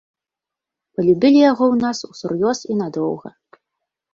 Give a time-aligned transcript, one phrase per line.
[0.95, 3.29] Палюбілі яго ў нас усур'ёз і надоўга.